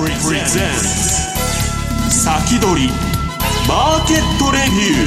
[0.00, 0.08] 先
[2.58, 2.88] 取り
[3.68, 5.04] マーケットレビュ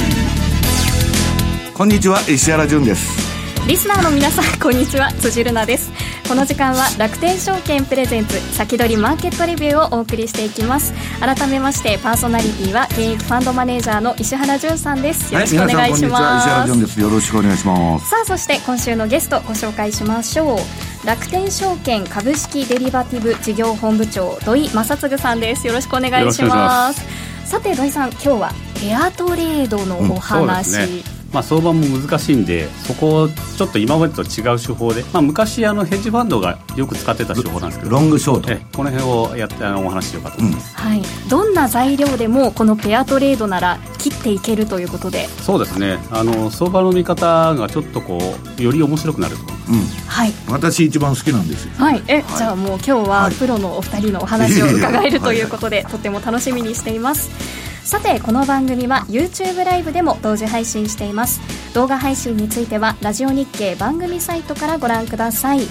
[1.72, 3.68] ーこんにちは石原潤です。
[3.68, 5.12] リスナーの皆さんこんにちは。
[5.14, 5.92] 辻るなです。
[6.28, 10.94] この時間は楽天証券プレゼンツ先取りマーケットレビューをお送りしていきます。
[11.20, 15.34] 改めましてパーソナリティは現役ファンドマネージャーの石原潤さんです。
[15.34, 16.36] よろしくお願いします、は。
[16.36, 17.02] い、石原潤です。
[17.02, 18.10] よろしくお願いします。
[18.10, 25.68] さあそして今週のゲストご紹介しましょう楽天証券株式デリバティブ事業本部長土井正嗣さんです。
[25.68, 27.06] よろしくお願いします。
[27.46, 37.92] さて土井さん今日はペアトレードのお話、うんまあ、相場も難しいんでそこをちょっと今までと違う手法で、まあ、昔あのヘッジファンドがよく使ってた手法なんですけど。
[37.92, 38.78] ロングショート。
[38.78, 45.28] この辺をやってあのお話しようかと思います、うん、はい、どんな材料でもこのペアトレードなら切っていけるということで。
[45.28, 45.98] そうですね。
[46.12, 48.20] あの相場の見方がちょっとこ
[48.58, 50.34] うより面白くなると、うん、はい。
[50.50, 51.72] 私一番好きなんですよ。
[51.78, 52.04] はい。
[52.08, 57.30] え、はい、じゃあもう今日はプロのお二人のお話を伺えるということで、とても楽しみにしています。
[57.84, 61.42] さてこの番組は YouTube ライブでも同時配信しています。
[61.74, 65.62] 動画配信についてはラジオ日経番組サイトからご覧ください。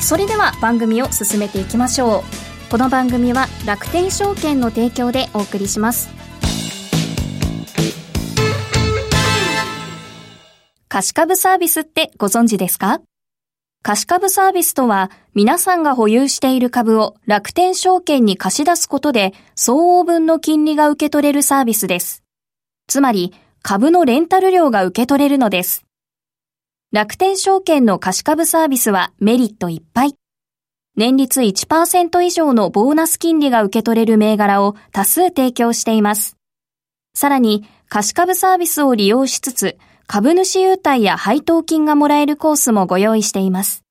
[0.00, 2.24] それでは番組を進めていきましょ
[2.66, 2.70] う。
[2.70, 6.08] この番組は楽天証券の提供でお送りします。
[10.88, 13.00] 貸株サービスってご存知ですか？
[13.82, 22.22] 貸し株サービスとは、皆さんが保有している株を楽天証券に貸し出すことで、相応分の金利が受け取れるサービスです。
[22.88, 25.86] つまり、株のレンタル料が受け取れるのです。
[26.92, 30.14] 楽天証券の貸し株サービスはメリットいっぱい。
[30.96, 36.36] 年率1%以上のボーナス金利が受け取れる銘柄を多数提供しています。
[37.14, 39.78] さらに、貸し株サービスを利用しつつ、
[40.12, 43.84] 株主優待や配当金がもらえるコースもご用意しています。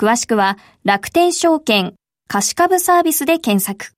[0.00, 1.94] 詳しくは楽天証券
[2.26, 3.92] 貸株サービスで検索。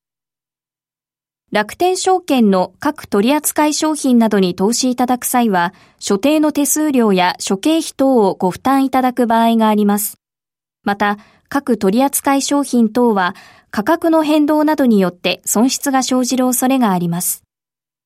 [1.51, 10.19] 楽天証券の各取扱商品などに投資いただく際は、所定の手数料や諸経費等をご負担いただく場合があります。
[10.85, 11.17] また、
[11.49, 13.35] 各取扱商品等は
[13.71, 17.46] 価格の変動などによって損失が生じる恐れがあります。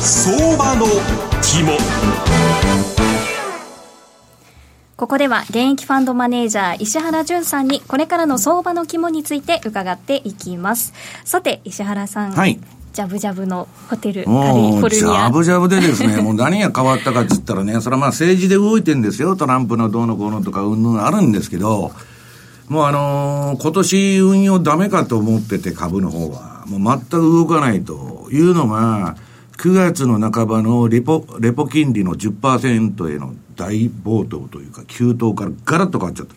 [0.00, 0.86] 相場の
[1.42, 1.72] 肝。
[4.96, 10.92] ここでは現役ファンドマネージャー石原淳さんにこれからの相場の肝について伺っていきます。
[11.24, 12.60] さて石原さんはい。
[12.92, 15.04] ジャブジャブのホテルカリフォルニア。
[15.04, 19.34] ジャブジャブでですね もう何が変わったかっつったらねそれはまあ政治で動いてんですよ。
[19.34, 21.90] トランプのどうのこうのとかうんぬんあるんですけど
[22.68, 29.16] もうあのー、今年運用ダメかと思ってて株の方はもう全く動かないというのが
[29.58, 36.34] 9月の半ばのレポ、レポ金利の10%への大暴騰というか、急騰からガラッと変わっちゃった。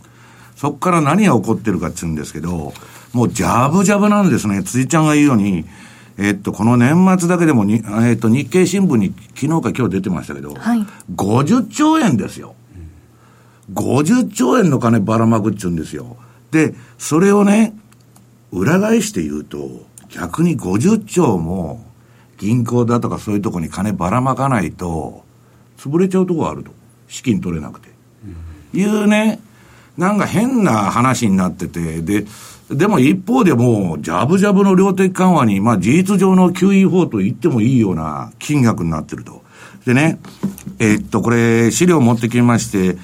[0.56, 2.74] そこから何が起こってるかって言うんですけど、
[3.14, 4.64] もうジャブジャブなんですね。
[4.64, 5.66] 辻ちゃんが言うように、
[6.18, 12.56] えっと、この年末だけでもに、えっと、日経新聞に昨日か今日出てましたけど、はい、50兆円ですよ。
[13.72, 16.18] 50兆円の金ばらまくっちゅうんですよ。
[16.50, 17.76] で、それをね、
[18.52, 21.91] 裏返して言うと、逆に50兆も
[22.42, 25.24] 銀行だとかそういうとこに金ばらまかないと、
[25.78, 26.72] 潰れちゃうとこがあると。
[27.08, 27.90] 資金取れなくて。
[28.74, 29.40] いうね、
[29.98, 32.26] なんか変な話になってて、で、
[32.72, 39.44] でも一方でもう、ジャブジャブの量的緩和に、まあ事実上の QE4 と言ってもいいような金額になってると。
[39.86, 40.20] でね、
[40.80, 42.98] えー、っと、これ、資料持ってきまして、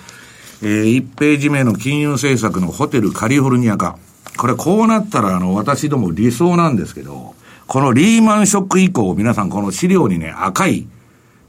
[0.63, 3.99] えー、1ページ目の金融政策のホテルカリフォルニア化。
[4.37, 7.35] これこうなったら、あの、私ども理想なんですけど、
[7.67, 10.87] このリーマンショック以降、皆さんこの資料にね、赤い、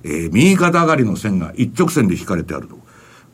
[0.02, 2.76] えー、右肩上がりの線が一直線で引かれてあると。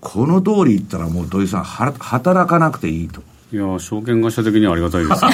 [0.03, 3.23] この通り言ったらもう土井さん、は、働かなくていいと。
[3.53, 5.31] いや証券会社的にはありがたいですね。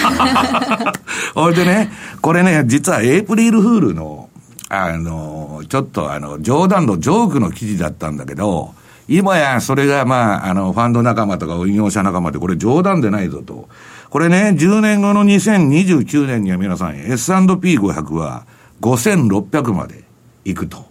[1.35, 4.29] ほいでね、これね、実はエイプリルフールの、
[4.69, 8.75] あの、ちょっとあの、冗談のジョークの記事だったんだけど、
[9.09, 13.69] 今やそれがまあ、あの、ファンド仲間とか運用者仲間でこれ冗談でないぞと。
[14.11, 18.45] これね、10年後の2029年には皆さん、S&P500 は
[18.81, 20.03] 5600まで
[20.45, 20.85] 行くと。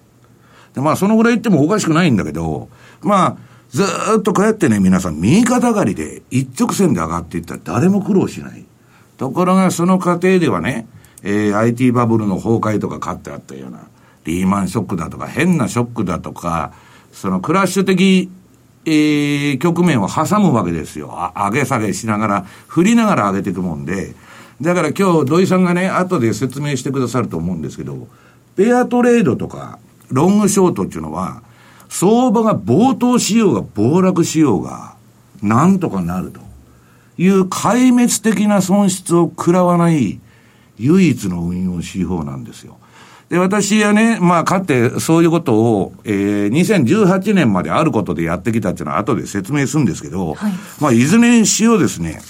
[0.74, 2.70] で、まあ、そのぐらい言ってもおかしくないんだけど、
[3.02, 3.38] まあ、
[3.70, 3.84] ず
[4.20, 8.66] っとこうやってね、皆さん、右肩上がりで一直線で上がっていったら誰も苦労しない。
[9.18, 10.88] ところが、その過程ではね、
[11.22, 13.82] えー、IT バブルの崩壊とか買ってあったような、
[14.24, 16.72] リーマンショックだとか、変なショックだとか、
[17.12, 18.32] そのクラッシュ的、
[18.86, 21.32] えー、局面を挟むわけですよ。
[21.36, 24.16] 上げ下げしながら、振りながら上げていくもんで、
[24.62, 28.08] だから今日土井さんがね、後で説明してくださると思うんですけど、
[28.56, 29.80] ペアトレードとか、
[30.10, 31.42] ロングショートっていうのは、
[31.88, 34.96] 相場が暴騰しようが暴落しようが、
[35.42, 36.42] なんとかなると
[37.18, 40.20] いう壊滅的な損失を食らわない
[40.78, 42.78] 唯一の運用手法なんですよ。
[43.30, 52.22] で、私はね、まあ、かってそういうことを、えー、2018年まであることでやってきたっていうのは後で説明するんですけど、はい、まあ、いずれにしようですね、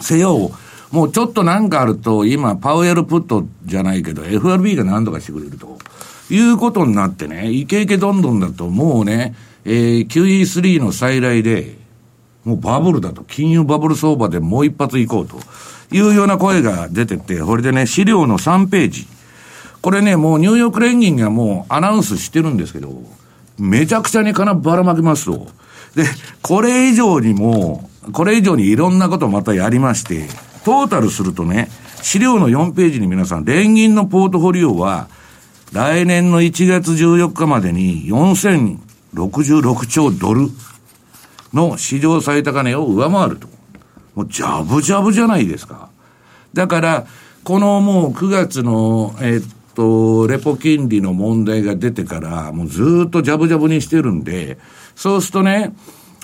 [0.00, 0.52] せよ、
[0.90, 5.78] もうちょっとなんかあると、今、パウエルプットじゃないけど、FRB が何とかしてくれると。
[6.28, 9.34] いうことになってね、イケイケどんどんだと、もうね、
[9.64, 11.76] えー、QE3 の再来で、
[12.44, 15.38] もうバブルだと、金融バブル相場でもう一発行こうと
[15.94, 19.06] いうような声が出てて、これでね、資料の3ページ。
[19.86, 23.04] これね、もうニューヨーク連銀がもうアナウンスしてるんですけど、
[23.56, 25.46] めちゃくちゃに金ばらまきますと。
[25.94, 26.02] で、
[26.42, 30.26] これ以上にも、これ以上にいろんなことをまたやりまして、
[30.64, 31.70] トータルするとね、
[32.02, 35.06] 資料の4ページに皆さん、連銀のポートフォリオは、
[35.72, 40.48] 来年の1月14日までに4066兆ドル
[41.52, 43.46] の市場最高値を上回ると。
[44.16, 45.90] もうジャブジャブじゃないですか。
[46.54, 47.06] だから、
[47.44, 54.58] このもう9月の、えっと、レポ金利の問題が出てから、もうずっとジャブジャブにしてるんで、
[54.96, 55.74] そうするとね、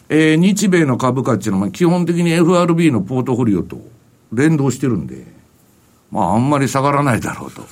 [0.09, 3.79] えー、日米の株価っていうのは基本的に FRB のポートフォリオと
[4.33, 5.25] 連動してるんで、
[6.11, 7.63] まああんまり下がらないだろうと。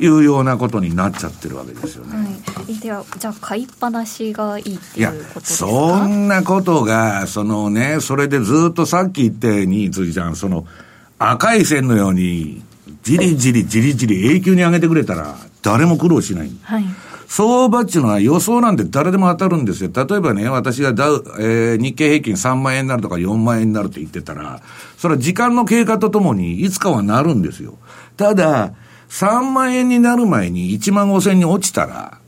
[0.00, 2.16] いうようなことになっちゃってるわけですよね。
[2.16, 5.68] はい、ではじゃあ買いっぱなしがいいっていうことですか？
[5.68, 10.68] そんなことがそのねそれでずっとさっき言ったように辻ちゃんその
[11.18, 12.62] 赤い線のように
[13.02, 16.50] じりじりじりじり永久に上げてくれたら誰も苦労しない。
[16.62, 16.84] はい
[17.28, 19.90] 相場っていうのは予想なんて誰でも当たるんですよ。
[19.94, 24.62] 例えばね、私がダウ、えー、日経平均3万円になるとか4万円になるって言ってたら、
[24.96, 27.76] それは時間の経過とともにいつかはなるんですよ。
[28.16, 28.72] ただ、
[29.10, 32.18] 3万円になる前に1万5千に落ちたら、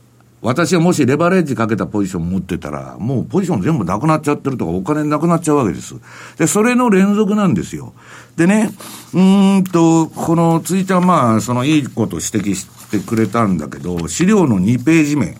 [0.41, 5.95] 私がもしレバレッジかけたポジション持ってたら、もうポジション全部なくなっちゃってるとか、お金なくなっちゃうわけです。
[6.37, 7.93] で、それの連続なんですよ。
[8.35, 8.71] でね、
[9.13, 15.37] うんと、このツイッターまあ、そのいいこと指摘してくれたんだけど、資料の2ページ目。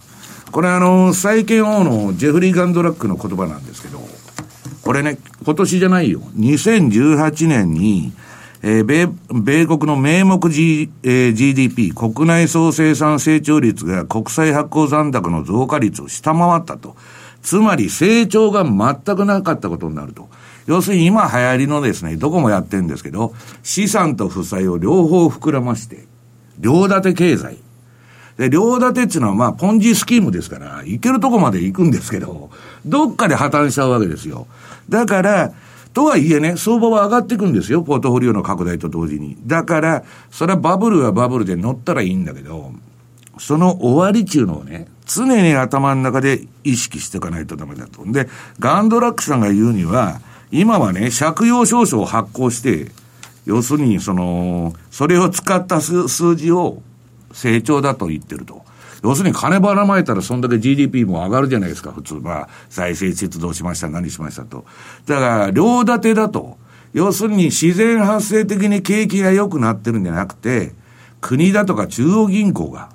[0.52, 4.02] これあの、債券王のジェフリー・ガンドラックの言葉なんですけど、
[4.84, 6.22] これね、今年じゃないよ。
[6.38, 8.12] 2018年に、
[8.64, 16.96] えー、米、米国の名目、G えー、GDP、国内総生産成長率が国際発行残高の増加率を下回ったと。
[17.42, 20.30] つまり成長が全くなかったことになると。
[20.68, 26.06] 要するに今流行りのですね、どこもやってるんですけど、資産と負債を両方膨らまして、
[26.60, 27.58] 両立て経済。
[28.38, 32.50] で、両立てっていうのはまあ、ポンジスキームですから、行けるとこまで行くんですけど、
[32.86, 34.48] どっかで破綻しちゃうわけですよ。
[34.90, 35.54] だから、
[35.94, 39.38] とはいえね、相場は上がっていくんですよ、ポートフォリオの拡大と同時に。
[39.46, 42.72] だから、それはバブルはバブルで乗ったらいいんだけど、
[43.38, 48.04] その終わり中のをね、常に頭の中で意識していかないとダメだと。
[48.06, 52.92] で、ガンドラックさんが言うには、今はね、借用証書を発行して、
[53.46, 56.82] 要するに、その、それを使った数数字を
[57.32, 58.62] 成長だと言ってると。
[59.02, 62.16] 要するに金ばらまいたらそんだけ GDP も上がるじゃないですか、普通。
[62.16, 64.66] まあ、財政出動しました、何しましたと。
[65.06, 66.58] だから、両立てだと。
[66.94, 70.74] 要するに自然発生的に景気が良くなってるんじゃなくて、
[71.22, 72.90] 国だとか中央銀行が、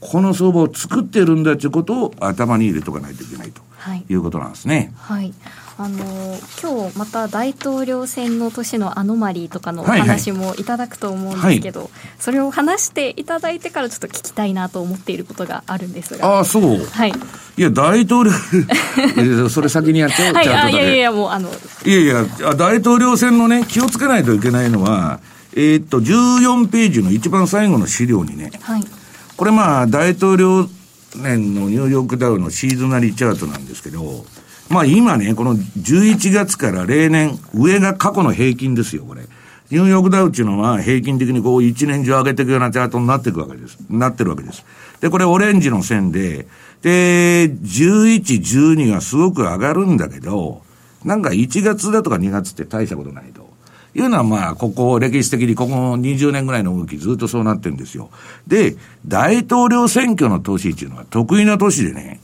[0.00, 3.62] この相場を作ってるんだということを頭に入れとかないといけないと
[3.94, 4.04] い。
[4.08, 4.92] うことなんですね。
[4.96, 5.34] はい、はい
[5.78, 16.26] あの今日また大統領選の年のアノマリーとかのお話もいただくと思うんですけど、はいはい、それを話していただいてからちょっと聞きたいなと思っていることがあるんですが。
[16.26, 16.78] ああそう。
[16.82, 17.12] はい。
[17.58, 18.32] いや大統領
[19.50, 20.34] それ先にやっちゃう？
[20.34, 20.48] はい。
[20.48, 21.50] あいやいやもうあの
[21.84, 22.24] いやいや
[22.54, 25.20] 大統領選のね気をつけないといけないのは
[25.52, 28.82] えー、っと14ページの一番最後の資料にね、はい、
[29.36, 30.70] これまあ大統領
[31.22, 34.24] 年のニューヨークダウのシーズナリーチャートなんですけど
[34.68, 39.22] まあ今ね、この11月から例年、上が過去の平均ですよ、これ。
[39.70, 43.78] ニューヨークダウっていうのは平均的にこう一年中上げていくようなチャートになっていくわけです。
[43.90, 44.64] なってるわけです。
[45.00, 46.46] で、これオレンジの線で、
[46.82, 50.62] で、11、12がすごく上がるんだけど、
[51.04, 53.45] なんか1月だとか2月って大したことないと。
[53.96, 58.10] いうのはまあ、ここ、歴史的にここ20年ぐらいの動きずっとそうなってるんですよ。
[58.46, 58.76] で、
[59.06, 62.20] 大統領選挙の年っていうのは得意な年でね、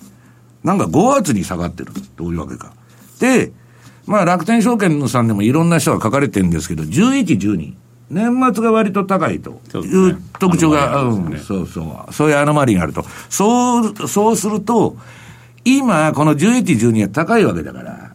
[0.63, 1.93] なんか5月に下がってる。
[2.17, 2.73] どういうわけか。
[3.19, 3.53] で、
[4.07, 7.75] まあ楽天証券のさんでもいろんな人が書かれてるんですけど、11、12
[8.11, 12.13] 年末が割と高いという特徴が、うん、そうそう。
[12.13, 13.05] そういうアノマリーがあると。
[13.31, 14.97] そう、そうすると、
[15.65, 18.15] 今、この11、12は高いわけだから、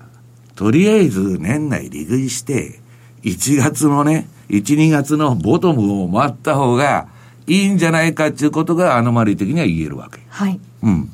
[0.56, 2.80] とりあえず年内利食いして、
[3.24, 7.08] 1月のね、1、2月のボトムを待った方が
[7.48, 10.20] いいんじゃないかっていうことがアノマリー的には言えるわけ。
[10.30, 10.60] はい。
[10.84, 11.12] うん。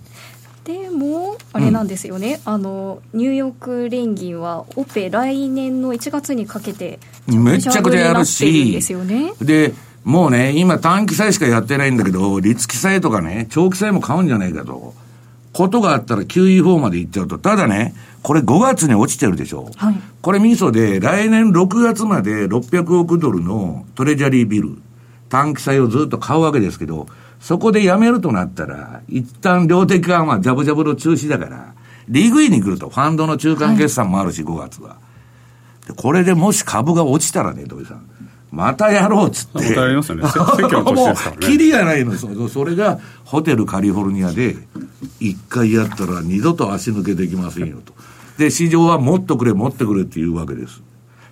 [0.64, 9.34] でも、あれなんですよね、うん、あのニューヨーク連銀は、オペ、来年の1月にかけて、めちゃくちゃやるし、ですよね。
[9.42, 14.94] でもうね、今短期債しかやってないんだけど、立期債とかね、長期債も買うんじゃないかと。
[15.54, 17.38] ことがあったら QE4 まで行っちゃうと。
[17.38, 17.94] ただね、
[18.24, 19.70] これ5月に落ちてるでしょ。
[19.76, 24.78] はい、これミソで、来年6月まで600億ドルのトレジャリービル、
[25.30, 27.08] 短期債をずっと買うわけですけど、
[27.40, 31.74] そこでやめるとなったら、一旦量的緩和、ジャブジャブの中止だから、
[32.10, 34.98] リーグイに来ると、ファンドの中間決算もあるし、はい、5月は。
[35.88, 38.06] で、これでもし株が落ちたらね、土井さん。
[38.54, 39.70] またやろうっつって。
[39.70, 40.22] またやりますよね。
[40.94, 42.14] もう、キリがないの。
[42.16, 44.56] それが、ホテルカリフォルニアで、
[45.20, 47.94] 一回やったら二度と足抜けできませんよと。
[48.38, 50.84] で、市場はもっとくれ、もってくれっていうわけです。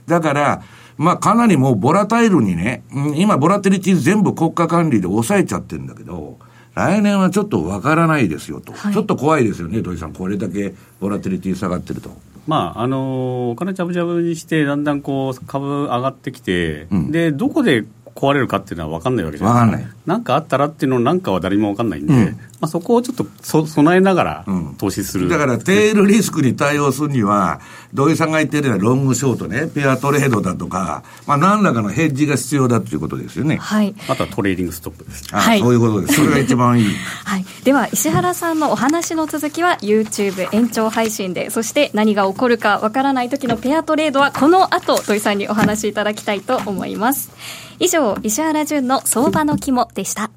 [0.07, 0.61] だから、
[0.97, 2.83] まあ、かなりもうボラタイルにね、
[3.15, 6.39] 今、ボラテリティ全部国家管理で抑えちゃってるんだけど、
[6.73, 12.11] 来年はちょっとわからないですよと、はい、ちょっと怖いですよね、土井さん、これだけボラテリティ下がってると。
[12.47, 17.85] まあ、あのお金じゃぶじゃぶにして、だんだんこう株上がってきて、うん、でどこで
[18.21, 19.95] 壊れるかっていうのは分かんないわけじゃないですか。
[20.05, 22.29] なんかあったらっていうのなんかは誰にも分かんないんで、うん、ま
[22.61, 24.45] あ、そこをちょっとそ備えながら
[24.77, 27.61] 投資する、うん、だからテールリスクに対応するには、
[27.93, 33.57] 土井さんが言ってるようなロングショートね、ペアトレードだとか、まあ、何らかのヘッジが必要だということですよね。
[33.57, 33.95] はい。
[34.07, 35.27] あとはトレーリングストップです。
[35.31, 36.13] あ、はい、そういうことです。
[36.13, 36.85] それが一番いい。
[37.25, 37.45] はい。
[37.63, 47.31] では、石原さんのお話の続きは YouTube 延長配信で、そして何が起こるかわからない時のペアトレードはこの後、土井さんにお話しいただきたいと思います。
[47.83, 50.29] 以上、石原淳の相場の肝でした。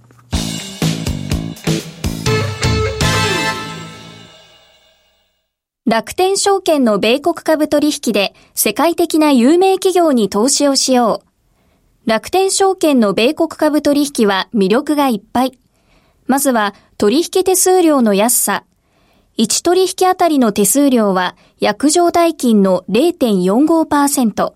[5.84, 11.22] 楽天証券の米国株取引で世界的な有名企業に投資をしよ
[12.06, 12.08] う。
[12.08, 15.58] 楽天証券の米国株取引は魅力がいっぱい。
[16.26, 18.64] まずは取引手数料の安さ。
[19.36, 24.54] 1取引あたりの手数料は約定代金の0.45%。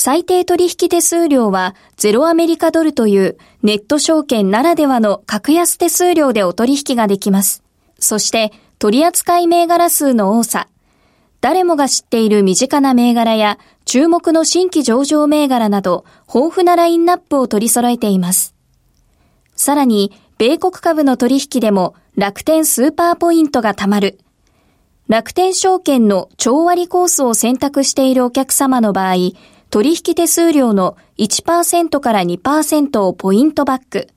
[0.00, 7.64] 最低取引手数料はゼロアメリカドルというネット証券ならではの格安手数料でお取引ができます。
[7.98, 10.68] そして取扱い銘柄数の多さ。
[11.40, 18.54] 誰もが知っている身近な銘柄や注目の新規上場銘柄など豊富なラインナップを取り揃えています。
[19.56, 24.20] さらに、米国株の取引でも楽天スーパーポイントが貯まる。
[25.08, 29.14] 楽天証券の超割コースを選択しているお客様の場合、
[29.70, 34.08] 取引手数料の1%から2%をポイントバック。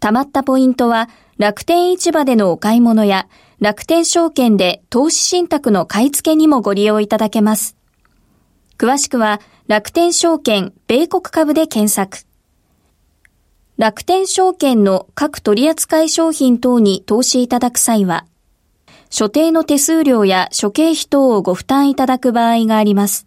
[0.00, 1.08] 貯まったポイントは
[1.38, 3.28] 楽天市場でのお買い物や
[3.60, 7.76] 楽天証券で投資信託の買い付けにもご利用いただけます。
[8.76, 12.26] 詳しくは楽天証券米国株で検索。
[13.78, 18.26] 楽天証券の各取扱商品等に投資いただく際は、
[19.10, 23.26] 所定の手数料や諸経費等をご負担いただく場合があります。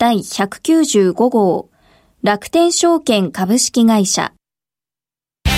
[0.00, 1.68] 第195号、
[2.22, 4.32] 楽天証券株式会社。
[5.44, 5.48] ウ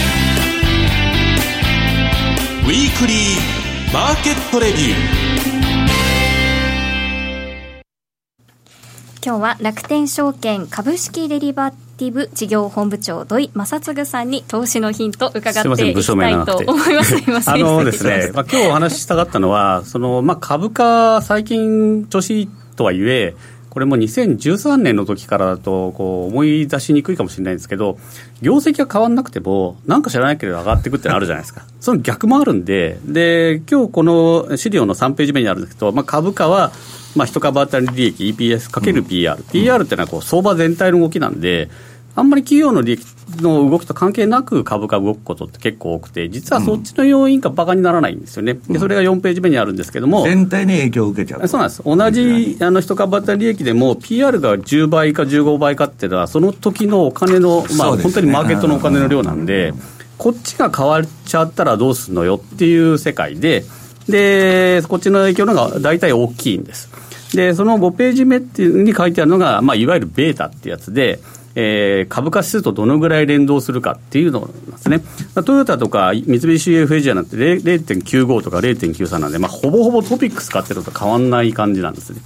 [2.66, 4.94] ィークリーマーケットレビュー。
[9.24, 17.48] 今日は楽天証券株式デリバティブ事業本部長土井正嗣さんに投資のヒント伺っていきたいと思います。
[17.48, 23.36] あのですね、まあ今日お話ししたかったのは、そのまあ株価最近調子とはいえ。
[23.72, 27.96] これも2013年の時からだとこう思い出しにくいかもしれないんですけど、
[28.42, 36.70] 業績が変わらなくても、なんか知らないけど上がっていくってのあるじゃないですか、 その逆もあるんで、で今日この資料の3ページ目にあるんですけど、まあ、株価は、
[37.16, 41.70] まあ、1株当たり利益 EPS かける PR、うん、PR っていうのはこう相場全体の動きなんで、
[42.14, 43.06] あんまり企業の利益
[43.40, 59.72] の動きと関係なく株価動くことって結構多くて、実はそっちの要因がバカにならないんですよね、でそれが4ページ目にあるんですけども、全体に影響を受けちゃうそうなんです、同じあの一株当たり利益でも、PR が10倍か15倍かっていうのは、その時のお金の、まあ、本当にマーケットのお金の量なんで、
[60.18, 63.64] こっちが変わっちゃったらどうすんのよっていう世界で、
[64.08, 66.90] でこっちの影響のが大体大きいんです。
[67.34, 71.18] で、その5ページ目っていうに書いてあるのが、まあ、いわゆるベータってやつで、
[71.54, 75.02] えー、株価指数とどのぐらい連動するかっていうのですね。
[75.44, 82.20] トヨタとか三菱 UFJ なくて0.95とか0.93なんで、まあ、ほぼほぼトピックス買ってるのと変わんない感じなんですね。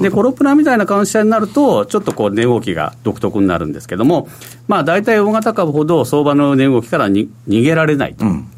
[0.00, 4.28] で、コロプラみたいな感じになると、ちょっとこう値動きが独特になるんですけども、
[4.66, 8.24] まあ、大体大型株ほど相場の値動きからに逃げられないと。
[8.24, 8.48] うん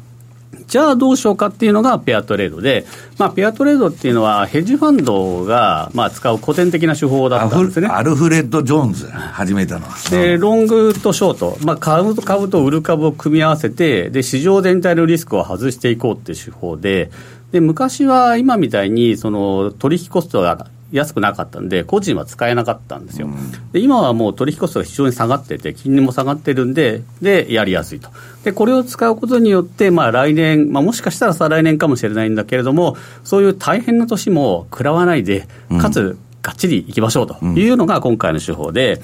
[0.71, 2.85] じゃあどうしようかっていうのがペアトレードで、
[3.17, 7.87] まあ、ペアトレードっていうのは、ヘッジファンドがまあ使う古典的な手法だったんですね。
[7.87, 10.09] アルフレッド・ジョーンズ、始めたのは。
[10.09, 17.11] で、ロングとショート、まあ、株と株と売る株を組み合わせてで、市場全体のリスクを外していこうっていう手法で、
[17.51, 23.29] で昔は今みたいにその取引コストが安くなかったんで、個人は使えなかったんですよ。
[23.71, 28.09] で今はもう取引コストが非常に下がってて、金利も下がってるんで、で、やりやすいと。
[28.43, 35.47] で、これを使うことによって、まあ来年、まあもしかしたら再来年かもしれないんだけれども、そういう大変な年も食らわないで、
[35.79, 39.01] かつ、がっちりいきましょうというのが今回の手法で、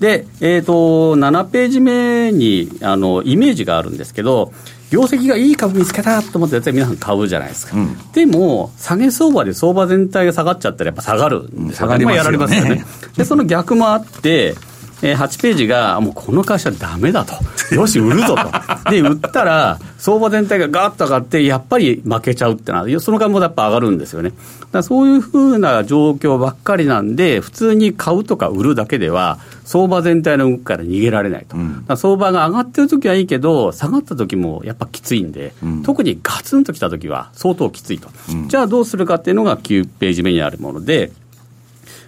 [0.00, 4.52] で、えっ、ー、と、7ページ目に、あの、イメージがあるんですけど、
[4.90, 12.16] 業績がいい株見つけたと思って、皆さん買うじゃないですか、うん、でも、下げ相場で相場全体が下がっちゃったら、やっぱ下がるんですよ、ね、下がりますよね。
[12.16, 12.84] やられますよね。
[13.16, 14.56] で、その逆もあって、
[15.02, 17.34] えー、8ページが、もうこの会社だめだと。
[17.74, 18.90] よし、売るぞと。
[18.90, 24.32] で、売ったら、相場全体がガーッと上がって、やっぱり負けちゃうってのは、その株もやっぱ上がるんですよね。
[24.72, 31.56] だそういうふうな状況ばっかりなんで、普通に買うとか売るだけでは、相場全体の動きから逃げられないと。
[31.56, 38.08] うん、相場が上がってる時はいいけど、下がった時もやっぱきついんで、うん、特にガツンときた時は相当きついと。
[38.30, 41.12] うん、じゃあどうするかっていうのが9ページ目にあるもので、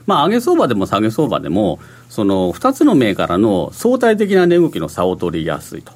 [0.06, 5.92] まあ、上げ相場でも下げ相場でも、その2つの銘柄の相対的な値動きの差を取りやすいと。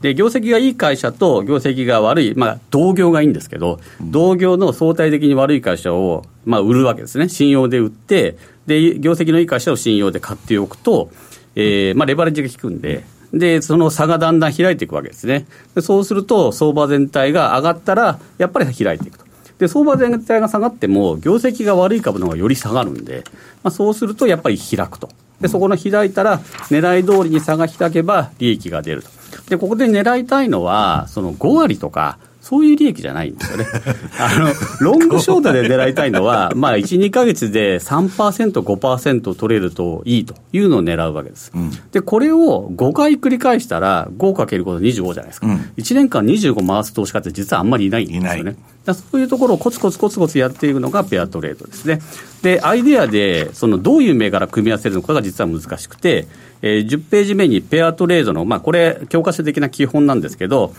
[0.00, 7.28] で、業績がいい会社と業績が悪い、まあ、同業がいいんですけど、同業の相対的に悪い会社を、まあ、売るわけですね。
[7.28, 11.10] 信用で売って、で、業績のいい会社を信用で買っておくと、
[11.56, 15.46] えー、まあ、レバレッジが効くんで、で、その差がだんだん開いていくわけですね。
[15.74, 19.27] でそうすると、相場全体が上がったら、やっぱり開いていくと。
[19.58, 23.24] で、相場全体が下がっても、業績が悪い株の方がより下がるんで、
[23.62, 25.08] まあ、そうするとやっぱり開くと。
[25.40, 26.38] で、そこの開いたら、
[26.70, 29.08] 狙い通りに差が開けば利益が出ると。
[29.48, 33.66] で、ここで狙いたいのは、その5割とか、そういう利益じゃないんですよね。
[34.18, 34.48] あの、
[34.80, 41.52] ロングショートで狙いたいのは、 まあ、1、2か月で3%、5%取れるといいというのを狙うわけです。
[41.54, 45.46] うん、で、これを5回繰り返したら、5かけること25じゃないですか。
[45.46, 48.56] うん、1年間25回す投資家って実はあんまりいないんですよね。
[48.86, 52.00] そういうところをコツコツコツコツやっていくのがペアトレードですね。
[52.40, 56.26] で、アイデアで、そのどういう銘柄組み合わせるのかが実は難しくて、
[56.62, 60.72] えー、10ページ目にペアトレードの、まあ、これ、教科書的な基本なんですけど、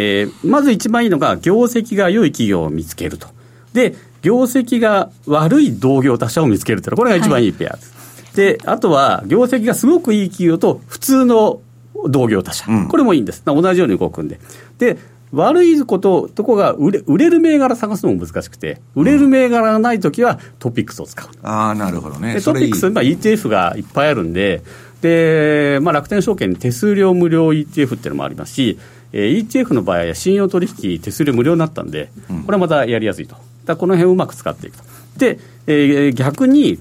[0.00, 3.26] えー、まず一番いいのが、業績が良い企業を見つけると。
[3.72, 8.22] で、業績が悪い同業他社を見つけるというのこれが一番いいペアです。
[8.24, 11.60] はい、で、あとは、業績がすごくいい企業と普通の
[12.08, 13.42] 同業他社、うん、これもいいんです。
[13.44, 14.38] 同じように動くんで。
[14.78, 14.98] で、
[15.32, 21.28] 悪いこと、とこが売れ売れる銘柄探すのも難しくて、売れる銘柄がないときはトピックスを使う。
[21.42, 22.40] ああ、なるほどね。
[22.40, 24.62] トピックス、今 ETF がいっぱいあるんで、
[25.02, 28.78] で、まあ、楽天証券に手数料無料 ETF っていうのもありますし、
[29.12, 32.10] えー、ETF の場合は信用取引手数料無料になったんで、
[32.46, 33.36] これはまたやりやすいと。
[33.64, 34.84] だこの辺をうまく使っていくと。
[35.18, 36.78] で、えー、逆に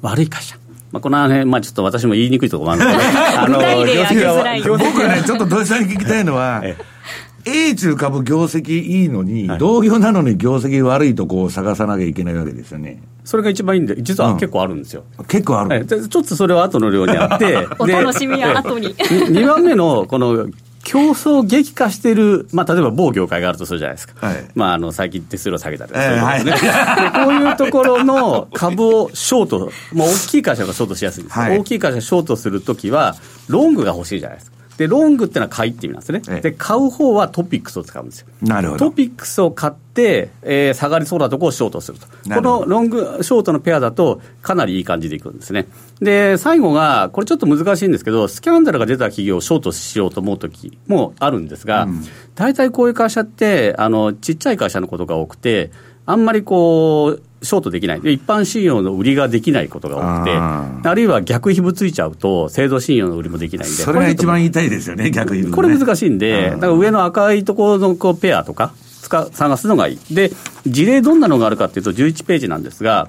[0.00, 0.56] 悪い会社。
[0.90, 3.04] まあ、この辺、まあ、ちょっと私も言いにくいところもあるので、
[3.36, 6.98] あの、業績が、僕はね、ちょっと土井さんに聞きたいのは、 ええ
[7.44, 13.00] A 中株業績いいのに、はい、同業なのに業績悪いとこを探さなきゃいけないわけですよね。
[13.24, 15.04] それが一番いいんで、実は結構あるんですよ。
[15.18, 18.94] うん、結構ある、ちょっとそれは後の量にあって、 お楽しみは後に。
[18.94, 20.46] 2番目の、この、
[20.88, 24.26] 競争激化してる、まあ、例えば某業界があるとするじゃないですか。
[24.26, 26.40] はい、まあ、あの、最近手数料下げたりとか、ね、はい、
[27.12, 33.16] こういうところの株をショート、まあ、大きい会社がショートしやすいんです、はい、大きい会社ショートするときは、
[33.48, 34.57] ロングが欲しいじゃないですか。
[34.78, 36.22] で、ロングっていうのは買いって意味なんですね。
[36.28, 38.28] ええ、で、買う方はトピックスを使うんですよ。
[38.42, 38.90] なるほど。
[38.90, 42.06] トピックスを買って、えー、下がりそうなところをショートすると。
[42.32, 45.66] このロング、ショートのペアだと、かなりいい感じでいくんですね。
[46.00, 52.04] で、最後が、これちょっと難しいんですけど、スキャンダルが出た企業をショートしようと思うときもあるんですが、うん、
[52.36, 55.72] 大体こういう会社って、あの、ちっちゃい会社のことが多くて、
[56.06, 58.00] あんまりこう、ショートできない。
[58.00, 65.50] で、一般信用の売りができないことが多くて、ああるいは逆皮膚ついちゃうと、制度信用の売りもできないんで、それが一番言いたいですよね、逆に、ね。
[65.50, 68.72] これ難しいんで、うんだから上の赤いところのこうペアとか
[69.02, 70.14] 使う、探すのがいい。
[70.14, 70.32] で、
[70.66, 73.08] 事例どんなのがあるかっていうと、11ページなんですが、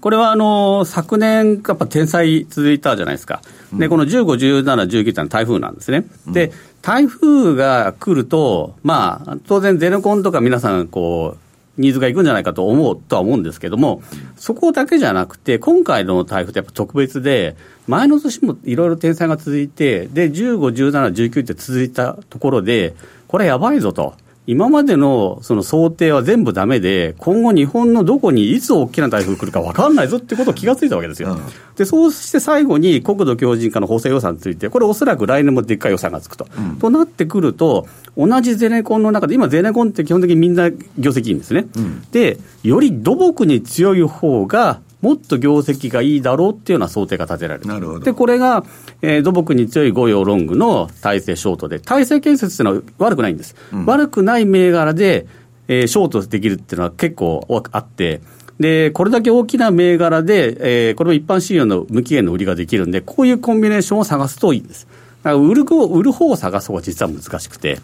[0.00, 3.40] これはあの昨年、やっぱ天災続いたじゃないですか、
[3.72, 6.50] でこの15、17、19ってのは台風なんですね、で
[6.82, 14.02] 台風が来ると、まあ、当然、ゼネコンとか皆さんこう、ニーズがいくんじゃないかと思うとは思うんですけども、
[14.36, 17.56] そこだけじゃなくて、今回の台風ってやっぱ特別で、
[17.86, 20.58] 前の年もいろいろ天災が続いて、で15、
[20.90, 22.94] 17、19って続いたところで、
[23.26, 24.14] これやばいぞと。
[24.46, 31.38] 今までのその想定は全部ダメで、今後日本のどこにいつ大きな台風来るか分かんないぞってことを気がついたわけですよ。
[31.76, 36.48] で、そうして最後に国土強靭化の補正予算について、これおそらく来年もでっかい予算がつくと。
[36.80, 41.66] となってくると、同じゼネコンの中で、今ゼネコンって基本的にみんな業績いいんですね。
[42.10, 47.66] で、より土木に強い方が、もっと業績がいいだろうっていうような想定が立てられる。
[47.66, 48.64] なるほどで、これが、
[49.02, 53.54] えー土木に強い御用ロングの大成ショートで、大成建設っていうのは悪くないんです。
[53.86, 55.26] 悪くない銘柄で、
[55.68, 58.20] えーショートできるっていうのは結構あって、
[58.60, 64.86] で、これだけ大きな銘柄で、えーこれも一般信用の無期限の売りができるんで、こういうコンビネーションを探すといいんです。
[65.24, 67.80] だから売る方売る方を探す方が実は難しくて、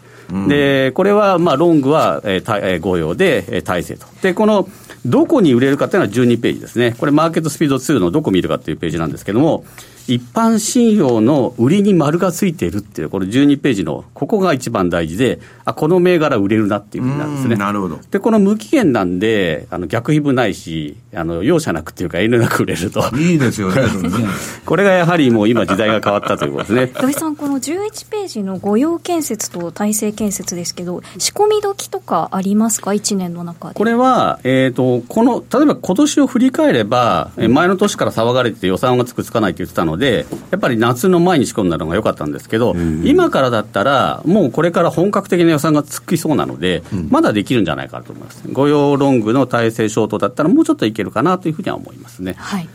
[0.47, 4.05] でこれはまあロングは、えーたえー御用で、えー大成と。
[4.21, 4.69] で、この
[5.05, 6.95] どこに売れるかっていうのは12ページですね。
[6.97, 9.63] これマーケットスピード2のどこ見るかっていうページなんですけども、
[10.13, 17.55] 一般信用の売りに丸がついているっていう、これ12ページの、ここが一番大事で、あ、この銘柄売れるなっていうふうになるんですね。
[17.55, 17.99] なるほど。
[18.09, 23.03] で、この無期限なんで、あの逆皮膚ないし、あの容赦なくっていうか、遠慮なく売れると。
[23.15, 23.83] いいですよね。
[24.65, 26.87] これがやはりもう今時代が変わったということですね。
[26.87, 33.75] 土井さん、この11ページの御用建設と大成建設ですけど、仕込み時とかありますか、1年の中で。
[33.75, 48.43] これは、えー、とこの例えば今年を振り返れば、え前の年から騒がれてて予算がつくつかないって言ってたので、やっぱり夏の前に仕込んだのが良かったんですけど、今からだったら、もうこれから本格的な予算がつきそうなので、まだできるんじゃないかと思います。
[48.51, 52.35] 御用ロングの体制ショートだったら、もうちょっといけるかなというふうには思いますね。
[52.37, 52.69] はい。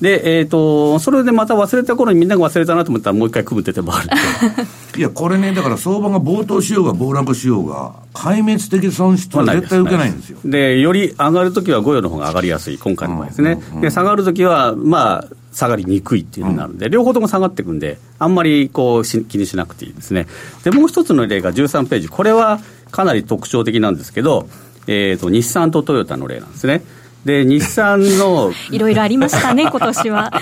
[0.00, 4.08] で、えー、とそれでまた忘れた頃にみんなが忘れたなと思ったら、もう一回組むって手もある
[4.96, 10.38] いや、これね、だから相場が暴騰しようが暴落しようが、壊滅的損失は絶対受けないんですよ。
[10.44, 13.60] で、より上がるときは御用の方が上がりやすい、今回の場合ですね。
[13.80, 20.26] で、下がるときは、まあ、下がりにくいっていうふうになるんで、両方とも下がっていくんで、あんまりこうし気にしなくていいですね。
[20.64, 22.60] で、もう一つの例が13ページ、これは
[22.90, 24.48] かなり特徴的なんですけど、
[24.86, 26.82] えー、と日産とトヨタの例なんですね。
[27.24, 30.32] で、日産の いろいろありましたね、 今年は。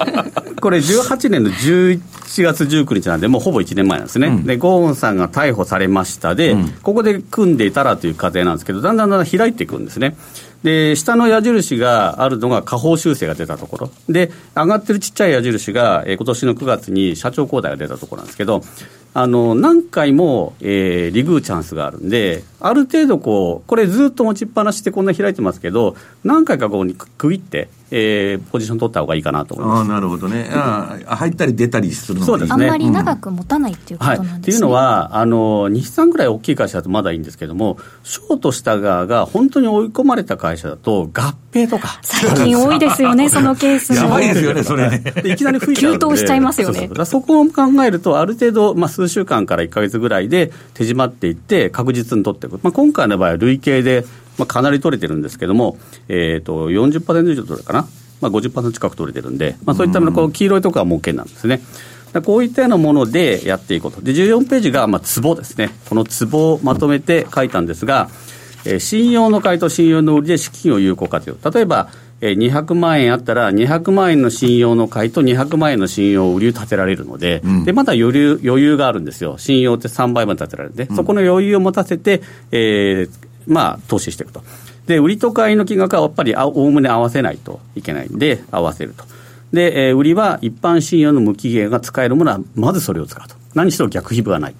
[0.60, 2.00] これ、18年の11
[2.42, 10.16] 月19日なんで、もうほぼ1年前なんですね、でゴーンさんが逮捕されましたで、ここで組んでいたらという過程なんですけど、だんだんだんだん開いていくんですね。
[10.62, 18.62] で下の矢印があるのが下方修正が出たところ、で上がってるちっちゃい矢印が、えー今年の9月に社長交代が出たところなんですけど、
[19.12, 29.78] あの何回も、えーリグーチャンスがあるんで、ある程度こう、これずっと持ちっぱなしでこんな開いてますけど、何回かここに区切って、えーポジション取った方がいいかなと思います。
[29.80, 30.48] ああ、なるほどね。
[30.52, 34.56] ああ入ったり出たりするのがいいそうですねあんまり長く持たないっていうこはい、となんですね。
[34.56, 43.98] っていうのはあの、日産ぐらい大きい会社だとまだいいんですけども、ショートした側が本当に追い込まれた会社だと、合併とか、最近多いですよね、 そのケースも。
[43.98, 44.98] やばいですよね、それね。
[45.22, 54.04] でいきなり吹いちゃうんで急騰しちゃいますよねそうそうだからそこを考えると、ある程度、まあ、数週間から1か月ぐらいで手締まっていって、確実に取っていく、まあ、今回の場合は累計で、
[54.36, 57.88] まあ、かなり取れてるんですけども、えー、と40%以上取れるかな、
[58.20, 61.60] まあ、50%近く取れてるんで、まあ、そういったのこう黄色いところは儲けなんですね。
[62.24, 64.00] こういったようなものでやっていこうと。
[64.00, 65.70] で、14ページが、まあ、ツボですね。
[65.88, 68.10] このツボをまとめて書いたんですが、
[68.64, 71.50] えー信用の買いと信用の売りで資金を有効活用。
[71.50, 71.88] 例えば、
[72.20, 79.36] えー200万円あったら、200万円の信用の買いと200万円の信用売りを立てられるので、で、まだ余裕、余裕があるんですよ。
[79.38, 84.42] 信用って3倍まで立てられるんで、そこの余裕を持たせて、えーまあ、投資していくと。
[84.86, 89.04] で、売りと買いの金額はやっぱりあおおむね合わせないといけないんで、合わせると。
[89.52, 93.34] で、えー売りは一般信用の無期限が使えるものは、まずそれを使うと。
[93.54, 94.54] 何しろ逆皮膚はない。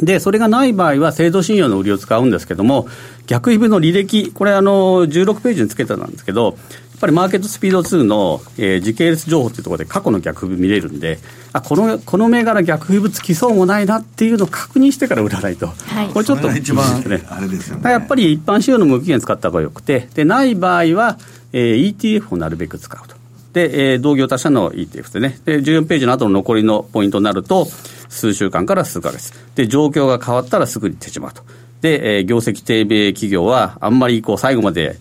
[0.00, 2.86] で、それがない場合は、制度信用の売りを使うんですけども、
[3.26, 11.20] 逆皮膚の履歴、これ、あの、16ページにつけてたんですけど、やっぱりマーケットスピード2の、えー時系列情報っていうところで過去の逆皮膚見れるんで、
[11.52, 15.66] あ、この、この銘柄逆皮膚つきそうもないなっていうのを確認してから売らないと。
[15.68, 16.84] はいこれちょっと一番
[17.28, 17.90] あれですよね。
[17.90, 21.18] やっぱり一般使用の無期限使った方がよくて、でない場合は、
[21.52, 23.14] えー ETF をなるべく使うと。
[23.52, 25.38] で、えー同業他社の ETF ですね。
[25.44, 27.68] で、14ページの後の残りのポイントになると、
[28.08, 29.32] 数週間から数ヶ月。
[29.54, 31.42] で、状況が変わったらすぐに手締まうと。
[31.80, 34.98] で、えー業績低迷企業は、あんまりこう最後まで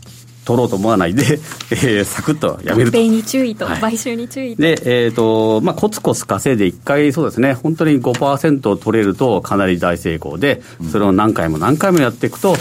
[0.47, 1.39] 取ろうと思わないで、
[1.71, 2.97] えー、サクッとやめると。
[2.97, 12.55] に注意と、はい、買収に注意で、えっ、ー、と、まあ、コツコツ稼いで1回、そうですね、本当に5%取れるとかなり大成功で、それを何回も何回もやっていくと、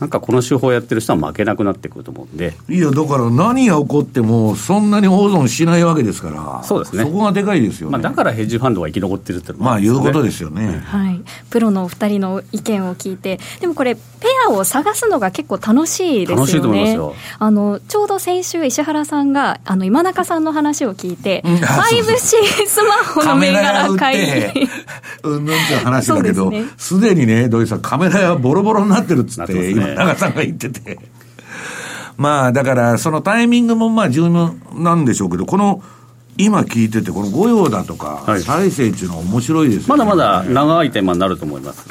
[0.00, 2.54] なんかこの手法やってる人は負けなくなってくると思うんで。
[2.68, 7.04] いや、だから何が起こっても、そんなに大損しないわけですから、そうですね。
[7.04, 10.82] そこがでかいですよ、ね、まあ、だからヘッジファンドが生き残ってるってまあ、いうことですよね。
[10.84, 11.20] はい。
[11.50, 14.00] プロのお二人の意見を聞いて、でもこれ、ペ
[14.48, 16.40] アを探すのが結構楽しいですよね。
[16.40, 17.14] 楽しいと思いますよ。
[17.38, 24.68] あの、ちょうど先週、石原さんが、あの、今中さんの話を聞いて、5C スマホの銘柄買い。
[25.22, 25.44] うん。
[25.44, 25.54] ぬん。
[25.54, 29.52] って話だけど、すで、ね、にね、土井さん、カメラ屋ボロボロになってるっつって、
[29.84, 30.98] ね、今中さんが言ってて。
[32.16, 35.82] まあ、だから、そのタイミングもまあ重要なんでしょうけど、この、
[36.36, 40.04] 今聞いてて、この御用だとか、はい、再生っていうのは面白いですよね。
[40.04, 41.86] まだまだ長いテーマになると思います。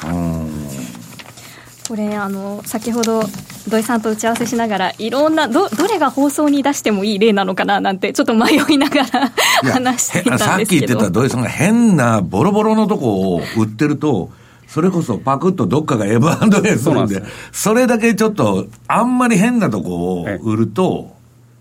[1.86, 3.22] これあの先ほど
[3.68, 9.32] 土井さんと打ち合わせしながらいろんなどどれが放送に出してもいい例なのかななんてちょっと迷いながら
[9.70, 14.30] 話していたんですけどさっき言ってた土井さんが変なボロボロのとこを売ってると
[14.74, 21.14] それこそパクッとどっかが M&A するんで、それだけちょっと、あんまり変なとこを売ると、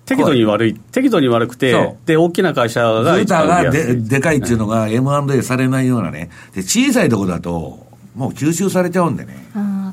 [0.08, 9.46] 適度に悪い、適度に悪くて、で、大きな会社が一番がででかいっていうのが M&A されないようなね、で、小さいとこだと、もう吸収されちゃうんでね。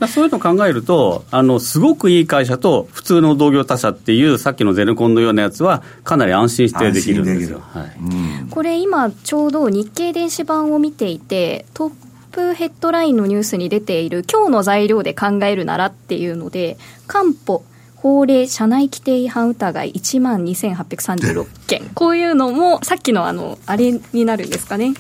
[0.09, 7.61] そういうのを考えると、あの、すごくいい会社と普通の同業他社っていう、さっきのゼネコンのようなやつは、かなり安心してできるんですよ。
[7.61, 7.93] はい。
[8.01, 12.10] うん、これ今、ちょうど日経電子版を見ていて、トップ
[12.55, 17.65] ヘッドラインのニュースに出ている今日の材料で考えるならっていうので、官報、
[17.97, 21.91] 法令社内規定違反疑い1万2836件。
[21.95, 24.95] こういうのも、さっきのあの、あれになるんですかね。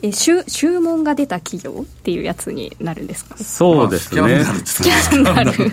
[0.00, 4.44] え注注文が出た企業っていうやつになるんですか、そうですね。
[4.64, 5.52] スキャンダル。
[5.52, 5.70] ちょっ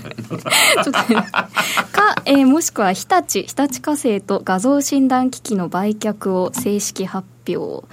[0.86, 7.86] と、か、えー、もしくは日立、日立火星と画像診断機器の売却を正式発表。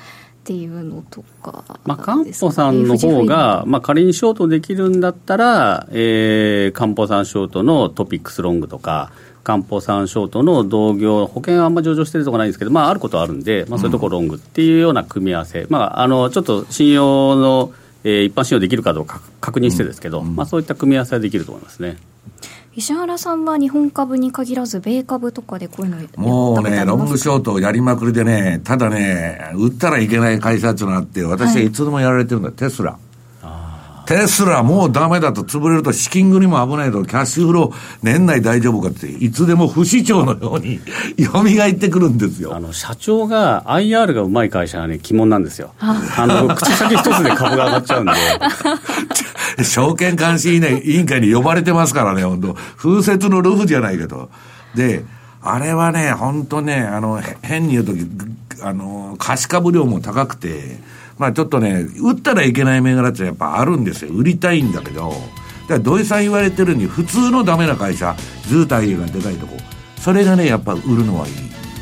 [0.43, 9.13] っていうのとか、まあ、かんぽさんの方が、まあ、仮にショートできるんだったら、えー、かんぽさんショートのトピックスロングとか、
[9.45, 21.99] かんぽさんショートの同業、保険はあんま上場してるとこないんですけど、まあ、あることはあるんで、まあ、そういうところロングっていうような組み合わせ、うん、まあ、あのちょっと信用の、えー、一般信用できるかどうか確認してですけど、うん、まあ、そういった組み合わせはできると思いますね。
[22.75, 32.97] 石原さんは日本株に限らず、米株とかでこういうのもうね、ロングショートをやりまくりでね、ただね、売ったらいけない会社っていうのがあって、私はいつでもやられてるんだ、はい、テスラ。
[34.07, 40.81] テスラもうダメだと潰れると資金繰りも危ないとキャッシュフロー年内大丈夫かっていつでも不死鳥のように
[41.25, 42.55] 蘇ってくるんですよ。
[42.55, 45.73] あの社長が IR がうまい会社はね鬼門なんですよ。
[45.79, 48.13] あの口先一つで株が上がっちゃうんで。
[49.63, 54.31] 証券監視委員会に呼ばれてますからね、本当風雪のルフじゃないけど。
[54.75, 55.05] で、
[55.43, 58.07] あれはね、本当ね、あの、変に言うとき、
[58.63, 60.79] あの、貸し株量も高くて、
[61.19, 64.13] まあちょっとね、売ったらいけない銘柄ってやっぱあるんですよ。
[64.13, 68.15] 売りたいんだけど、だから土井さん言われてるに、普通のダメな会社、
[68.47, 69.57] 図体がでかいとこ、
[69.99, 71.35] それがね、やっぱ売るのはいい。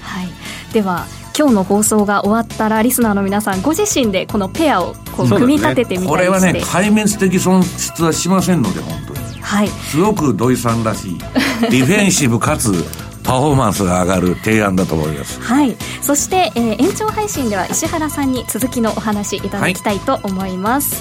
[0.03, 0.29] はい。
[0.73, 1.07] では、
[1.41, 9.41] 今日の放送が終わったらリスナーの皆さんご自身でこのペアをこう組み立ててみたりして、ね、これはね壊滅的損失はしませんので本当に。
[9.41, 9.69] はい。
[9.69, 11.19] すごく土井さんらしい
[11.63, 12.85] ディフェンシブかつ
[13.25, 15.41] パフォーマンスが上がる提案だと思います。
[15.43, 15.75] はい。
[16.03, 20.95] そして、えー、延長配信では石原さんに続きのお話いただきたいと思います、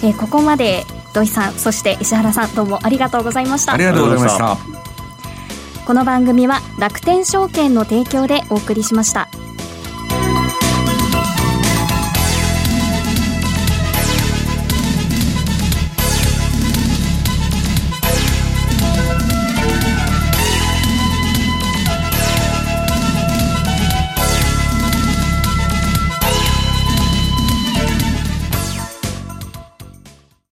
[0.00, 3.74] はい、えー、ここまで土井さんそして石原さんどうもありがとうございました。
[3.74, 4.56] ありがとうございました。
[5.84, 9.28] この番組は楽天証券の提供でお送りしました